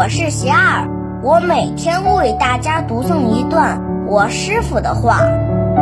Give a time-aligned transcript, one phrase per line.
[0.00, 0.88] 我是邪儿，
[1.22, 5.18] 我每天为大家读诵一段我师傅的话，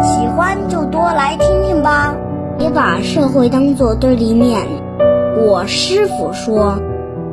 [0.03, 2.17] 喜欢就多来听听吧。
[2.59, 4.59] 别把社会当作对立面。
[5.37, 6.83] 我师傅说，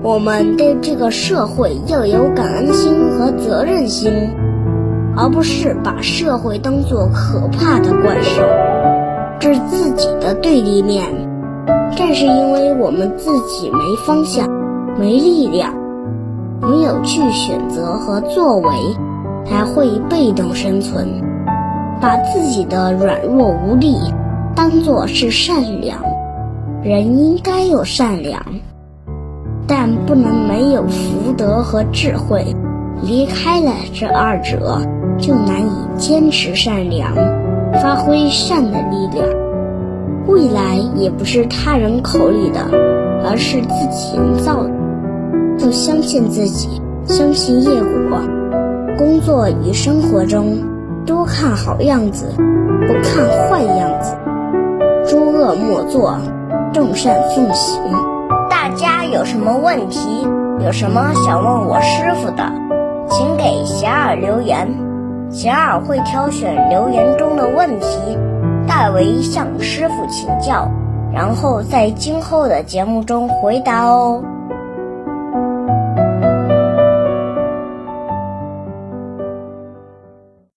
[0.04, 4.30] 我们对这个社会要有感恩心和责任心，
[5.18, 8.44] 而不是把社会当作可怕的怪兽，
[9.40, 11.04] 置自己的对立面。
[11.98, 14.48] 正是因为我们自己没方向、
[15.00, 15.74] 没力量。
[16.68, 18.70] 没有去选择和作为，
[19.46, 21.22] 才会被动生存。
[22.02, 23.96] 把自己的软弱无力
[24.56, 26.00] 当作是善良，
[26.84, 28.42] 人应该有善良，
[29.66, 32.46] 但不能没有福德和智慧。
[33.02, 34.82] 离开了这二者，
[35.18, 37.14] 就难以坚持善良，
[37.82, 39.28] 发挥善的力量。
[40.28, 42.62] 未来也不是他人口里的，
[43.24, 44.72] 而是自己造的。
[45.60, 48.20] 要相信自己，相信业果。
[48.98, 50.58] 工作与生活中，
[51.06, 54.16] 多看好样子，不看坏样子。
[55.08, 56.18] 诸恶莫作，
[56.74, 57.82] 众善奉行。
[58.50, 60.28] 大家有什么问题，
[60.64, 62.52] 有什么想问我师傅的，
[63.10, 64.68] 请给霞儿留言，
[65.30, 68.18] 霞儿会挑选留言中的问题，
[68.68, 70.70] 代为向师傅请教，
[71.14, 74.24] 然后在今后的节目中回答哦。